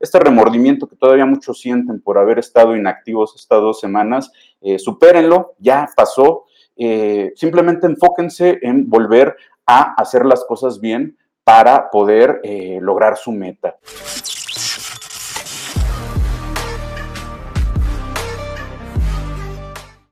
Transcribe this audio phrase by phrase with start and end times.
[0.00, 5.54] este remordimiento que todavía muchos sienten por haber estado inactivos estas dos semanas, eh, supérenlo,
[5.58, 6.44] ya pasó.
[6.76, 13.32] Eh, simplemente enfóquense en volver a hacer las cosas bien para poder eh, lograr su
[13.32, 13.76] meta.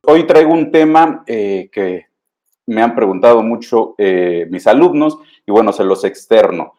[0.08, 2.06] Hoy traigo un tema que
[2.66, 6.74] me han preguntado mucho mis alumnos y bueno, se los externo.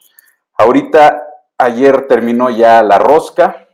[0.53, 1.26] Ahorita
[1.59, 3.67] Ayer terminó ya la rosca,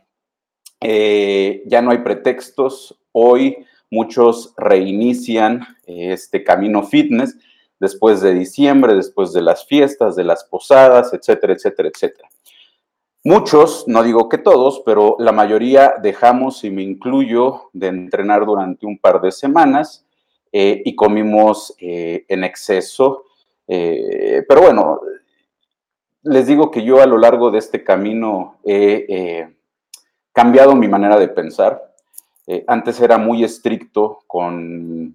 [0.80, 2.98] eh, ya no hay pretextos.
[3.12, 7.36] Hoy muchos reinician eh, este camino fitness
[7.78, 12.28] después de diciembre, después de las fiestas, de las posadas, etcétera, etcétera, etcétera.
[13.22, 18.86] Muchos, no digo que todos, pero la mayoría dejamos, y me incluyo, de entrenar durante
[18.86, 20.06] un par de semanas
[20.52, 23.24] eh, y comimos en exceso.
[23.66, 25.00] pero bueno,
[26.24, 29.54] les digo que yo a lo largo de este camino he eh,
[30.32, 31.92] cambiado mi manera de pensar.
[32.46, 35.14] Eh, antes era muy estricto conmigo,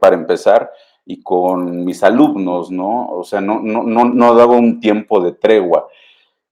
[0.00, 0.70] para empezar,
[1.04, 3.08] y con mis alumnos, ¿no?
[3.10, 5.88] O sea, no, no, no, daba un tiempo de tregua.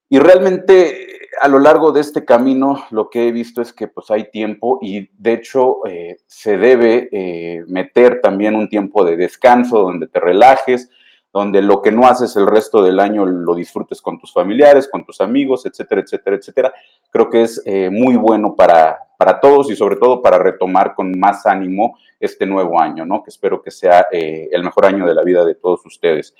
[0.08, 1.08] Y realmente
[1.40, 4.78] a lo largo de este camino lo que he visto es que pues hay tiempo
[4.80, 10.88] y de hecho eh, se debe meter también un tiempo de descanso donde te relajes,
[11.36, 15.04] donde lo que no haces el resto del año lo disfrutes con tus familiares, con
[15.04, 16.74] tus amigos, etcétera, etcétera, etcétera.
[17.10, 21.12] Creo que es eh, muy bueno para, para todos y sobre todo para retomar con
[21.18, 23.22] más ánimo este nuevo año, ¿no?
[23.22, 26.34] Que espero que sea eh, el mejor año de la vida de todos ustedes.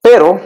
[0.00, 0.40] Pero,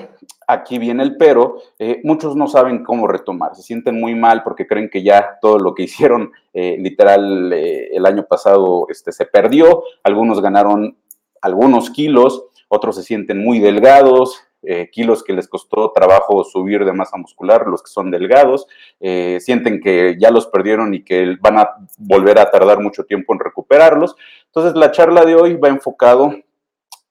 [0.49, 4.67] aquí viene el pero, eh, muchos no saben cómo retomar, se sienten muy mal porque
[4.67, 10.41] creen que ya todo lo que hicieron literal el año pasado este, se perdió, algunos
[10.41, 10.97] ganaron
[11.41, 16.93] algunos kilos, otros se sienten muy delgados, eh, kilos que les costó trabajo subir de
[16.93, 18.67] masa muscular, los que son delgados,
[18.99, 23.35] eh, sienten que ya los perdieron y que van a volver a tardar mucho tiempo
[23.35, 24.17] en recuperarlos.
[24.47, 26.35] Entonces la charla de hoy va enfocado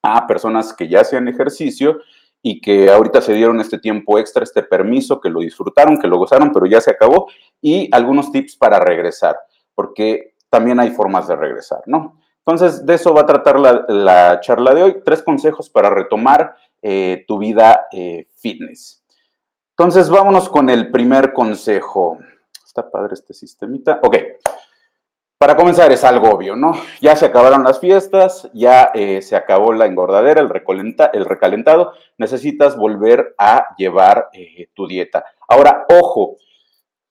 [0.02, 2.00] a personas que ya hacían ejercicio
[2.42, 6.18] y que ahorita se dieron este tiempo extra, este permiso, que lo disfrutaron, que lo
[6.18, 7.26] gozaron, pero ya se acabó,
[7.62, 9.36] y algunos tips para regresar,
[9.74, 12.20] porque también hay formas de regresar, ¿no?
[12.46, 15.02] Entonces, de eso va a tratar la, charla de hoy.
[15.02, 19.02] Tres consejos para retomar eh, tu vida eh, fitness.
[19.70, 22.18] Entonces, vámonos con el primer consejo.
[22.64, 23.98] Está padre este sistemita.
[24.02, 24.16] Ok.
[25.38, 26.72] Para comenzar, es algo obvio, ¿no?
[27.00, 30.50] Ya se acabaron las fiestas, ya eh, se acabó la engordadera, el,
[31.12, 31.92] el, recalentado.
[32.18, 34.28] Necesitas volver a llevar
[34.74, 35.24] tu dieta.
[35.48, 36.36] Ahora, ojo,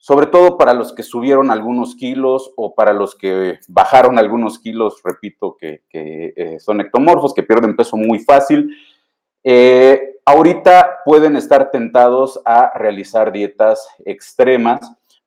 [0.03, 4.99] sobre todo para los que subieron algunos kilos o para los que bajaron algunos kilos,
[5.01, 8.75] repito, que, eh, son ectomorfos, que pierden peso muy fácil.
[9.45, 14.81] Eh, ahorita pueden estar tentados a realizar dietas extremas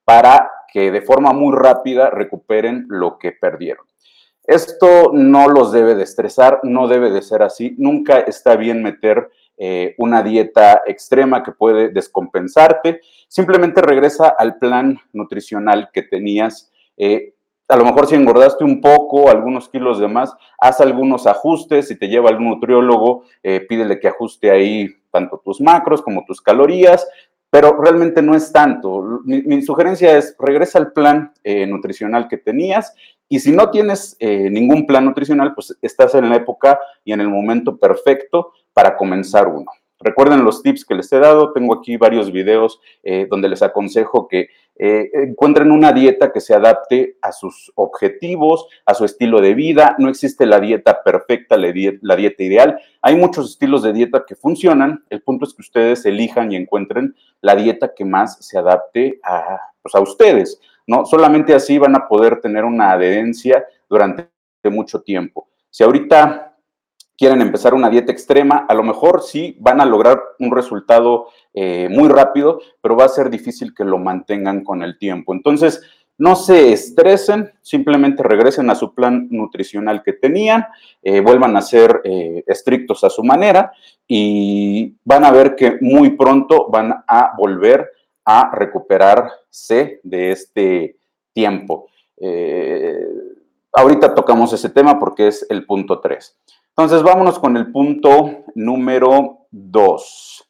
[0.05, 3.87] para que de forma muy rápida recuperen lo que perdieron.
[4.43, 7.73] Esto no los debe de estresar, no debe de ser así.
[7.79, 13.01] Nunca está bien meter eh, una dieta extrema que puede descompensarte.
[13.27, 16.71] Simplemente regresa al plan nutricional que tenías.
[16.95, 17.33] Eh,
[17.67, 21.87] a lo mejor si engordaste un poco, algunos kilos de más, haz algunos ajustes.
[21.87, 26.39] Si te lleva algún nutriólogo, eh, pídele que ajuste ahí tanto tus macros como tus
[26.39, 27.07] calorías,
[27.49, 29.21] pero realmente no es tanto.
[29.25, 31.33] Mi, sugerencia es regresa al plan
[31.67, 32.93] nutricional que tenías
[33.27, 37.29] y si no tienes ningún plan nutricional, pues estás en la época y en el
[37.29, 39.71] momento perfecto para comenzar uno.
[39.99, 44.27] Recuerden los tips que les he dado, tengo aquí varios videos eh, donde les aconsejo
[44.27, 49.55] que eh, encuentren una dieta que se adapte a sus objetivos, a su estilo de
[49.55, 49.95] vida.
[49.97, 52.79] No existe la dieta perfecta, la dieta, ideal.
[53.01, 55.03] Hay muchos estilos de dieta que funcionan.
[55.09, 59.57] El punto es que ustedes elijan y encuentren la dieta que más se adapte a,
[59.81, 60.61] pues, a ustedes.
[60.85, 61.03] ¿no?
[61.07, 64.29] Solamente así van a poder tener una adherencia durante
[64.65, 65.47] mucho tiempo.
[65.71, 66.46] Si ahorita
[67.17, 71.87] quieren empezar una dieta extrema, a lo mejor sí van a lograr un resultado eh,
[71.89, 75.33] muy rápido, pero va a ser difícil que lo mantengan con el tiempo.
[75.33, 75.81] Entonces,
[76.19, 80.65] no se estresen, simplemente regresen a su plan nutricional que tenían,
[81.01, 83.71] eh, vuelvan a ser eh, estrictos a su manera
[84.07, 87.91] y van a ver que muy pronto van a volver
[88.25, 90.97] a recuperarse de este
[91.33, 91.89] tiempo.
[93.73, 96.35] ahorita tocamos ese tema porque es el punto 3.
[96.79, 100.47] Entonces, vámonos con el punto número dos.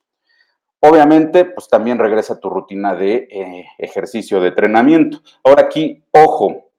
[0.82, 5.20] Obviamente, pues también regresa tu rutina de eh, ejercicio, de entrenamiento.
[5.42, 6.72] Ahora aquí, ojo,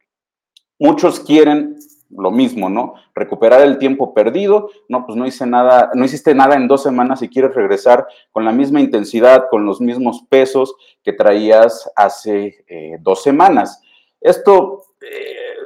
[0.78, 1.78] muchos quieren
[2.10, 2.92] lo mismo, ¿no?
[3.14, 7.22] Recuperar el tiempo perdido, no, pues no hice nada, no hiciste nada en dos semanas
[7.22, 12.98] y quieres regresar con la misma intensidad, con los mismos pesos que traías hace eh,
[13.00, 13.80] dos semanas.
[14.20, 15.56] Esto eh,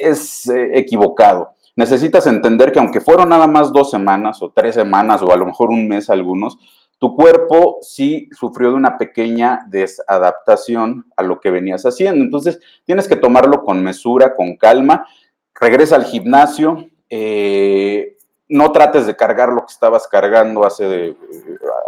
[0.00, 1.55] es equivocado.
[1.76, 5.44] Necesitas entender que aunque fueron nada más dos semanas o tres semanas o a lo
[5.44, 6.58] mejor un mes algunos,
[6.98, 12.24] tu cuerpo sí sufrió de una pequeña desadaptación a lo que venías haciendo.
[12.24, 15.06] Entonces, tienes que tomarlo con mesura, con calma.
[15.54, 16.88] Regresa al gimnasio.
[17.10, 18.16] Eh,
[18.48, 21.16] no trates de cargar lo que estabas cargando hace eh,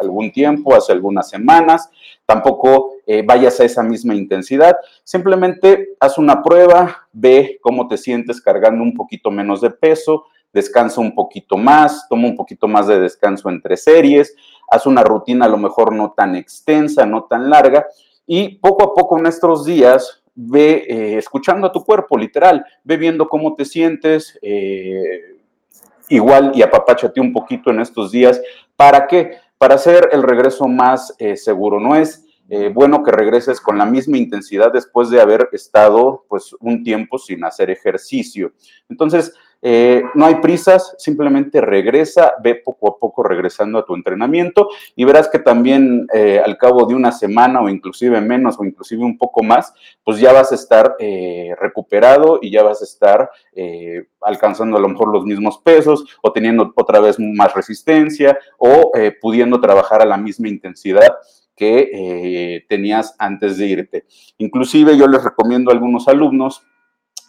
[0.01, 1.91] algún tiempo, hace algunas semanas.
[2.27, 4.77] Tampoco eh, vayas a esa misma intensidad.
[5.05, 11.01] Simplemente haz una prueba, ve cómo te sientes cargando un poquito menos de peso, descansa
[11.01, 14.35] un poquito más, toma un poquito más de descanso entre series
[14.69, 17.87] haz una rutina a lo mejor no tan extensa, no tan larga,
[18.27, 22.97] y poco a poco en estos días ve eh, escuchando a tu cuerpo, literal, ve
[22.97, 25.37] viendo cómo te sientes, eh,
[26.11, 28.41] igual y apapáchate un poquito en estos días.
[28.77, 29.39] ¿Para qué?
[29.59, 31.81] Para hacer el regreso más eh, seguro.
[31.81, 32.25] No es
[32.73, 37.45] bueno que regreses con la misma intensidad después de haber estado pues un tiempo sin
[37.45, 38.55] hacer ejercicio.
[38.89, 44.69] Entonces, eh, no hay prisas, simplemente regresa, ve poco a poco regresando a tu entrenamiento
[44.95, 49.05] y verás que también eh, al cabo de una semana o inclusive menos o inclusive
[49.05, 49.75] un poco más,
[50.05, 53.31] pues ya vas a estar eh, recuperado y ya vas a estar
[54.21, 59.61] alcanzando a lo mejor los mismos pesos o teniendo otra vez más resistencia o pudiendo
[59.61, 61.17] trabajar a la misma intensidad
[61.57, 64.05] que tenías antes de irte.
[64.39, 66.63] Inclusive yo les recomiendo a algunos alumnos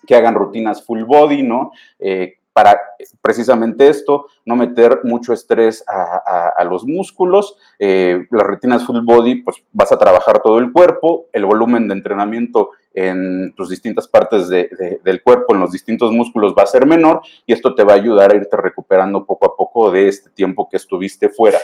[0.09, 1.71] que hagan rutinas full body, ¿no?
[2.00, 2.81] Eh, para
[3.21, 7.56] precisamente esto, no meter mucho estrés a, los músculos.
[7.77, 11.94] Eh, las rutinas full body, pues vas a trabajar todo el cuerpo, el volumen de
[11.94, 17.21] entrenamiento en tus distintas partes del cuerpo, en los distintos músculos, va a ser menor
[17.45, 20.67] y esto te va a ayudar a irte recuperando poco a poco de este tiempo
[20.67, 21.59] que estuviste fuera.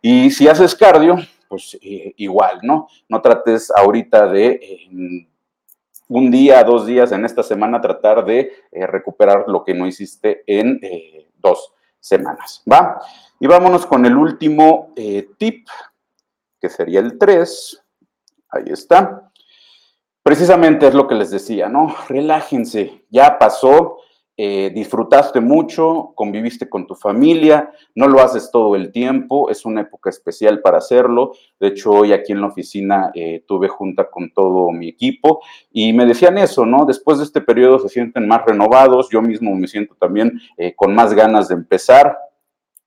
[0.00, 1.16] Y si haces cardio,
[1.48, 2.86] pues eh, igual, ¿no?
[3.08, 4.60] No trates ahorita de
[6.08, 10.42] un día, dos días en esta semana tratar de eh, recuperar lo que no hiciste
[10.46, 13.00] en eh, dos semanas, ¿va?
[13.38, 15.68] Y vámonos con el último eh, tip,
[16.60, 17.84] que sería el 3.
[18.50, 19.30] Ahí está.
[20.22, 21.94] Precisamente es lo que les decía, ¿no?
[22.08, 23.98] Relájense, ya pasó,
[24.40, 29.80] eh, disfrutaste mucho, conviviste con tu familia, no lo haces todo el tiempo, es una
[29.80, 31.32] época especial para hacerlo.
[31.58, 35.40] De hecho, hoy aquí en la oficina eh, tuve junta con todo mi equipo
[35.72, 36.86] y me decían eso, ¿no?
[36.86, 40.94] Después de este periodo se sienten más renovados, yo mismo me siento también eh, con
[40.94, 42.16] más ganas de empezar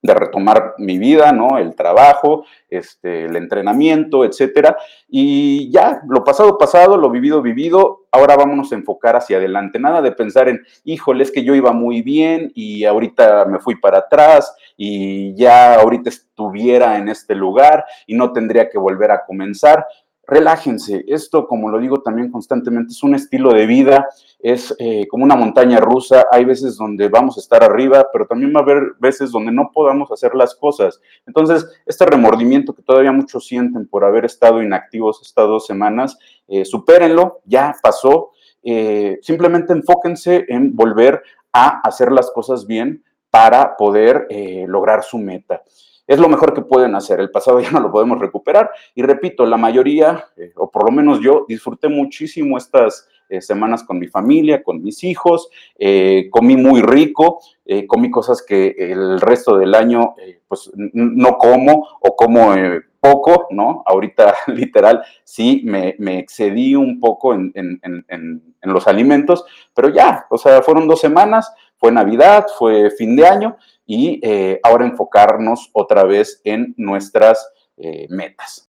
[0.02, 1.58] de retomar mi vida, ¿no?
[1.58, 4.76] El trabajo, este, el entrenamiento, etcétera.
[5.08, 9.80] Y ya, lo pasado, pasado, lo vivido, vivido, ahora vámonos a enfocar hacia adelante.
[9.80, 13.76] Nada de pensar en, híjole, es que yo iba muy bien y ahorita me fui
[13.76, 19.24] para atrás y ya ahorita estuviera en este lugar y no tendría que volver a
[19.26, 19.86] comenzar
[20.32, 21.04] relájense.
[21.08, 24.08] Esto, como lo digo también constantemente, es un estilo de vida,
[24.40, 26.26] es eh, como una montaña rusa.
[26.32, 29.72] Hay veces donde vamos a estar arriba, pero también va a haber veces donde no
[29.74, 31.02] podamos hacer las cosas.
[31.28, 36.18] Entonces, este remordimiento que todavía muchos sienten por haber estado inactivos estas dos semanas,
[36.48, 38.32] eh, supérenlo, ya pasó.
[38.64, 44.28] Eh, simplemente enfóquense en volver a hacer las cosas bien para poder
[44.68, 45.64] lograr su meta
[46.12, 47.22] es lo mejor que pueden hacer.
[47.22, 48.70] El pasado ya no lo podemos recuperar.
[48.96, 53.86] Y repito, la mayoría, eh, o por lo menos yo, disfruté muchísimo estas eh, semanas
[53.86, 55.50] con mi familia, con mis hijos.
[55.80, 57.40] Eh, comí muy rico,
[57.88, 60.16] comí cosas que el resto del año
[60.50, 62.54] pues no como o como
[63.00, 63.82] poco, ¿no?
[63.86, 70.62] Ahorita literal sí me, excedí un poco en, en los alimentos, pero ya, o sea,
[70.62, 73.58] fueron dos semanas, fue Navidad, fue fin de año
[73.88, 78.70] y eh, ahora enfocarnos otra vez en nuestras eh, metas.